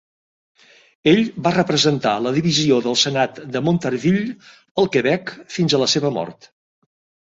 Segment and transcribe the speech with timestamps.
[1.11, 4.35] Ell va representar la divisió del senat de Montarville,
[4.85, 6.55] el Quebec, fins a la seva mort.